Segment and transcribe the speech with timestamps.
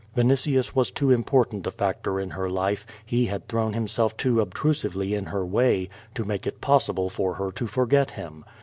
[0.17, 5.13] Vinitius was too important a factor in her life, he had thrown himself too obtrusively
[5.13, 8.43] in her way, to make it possible for her to forget him.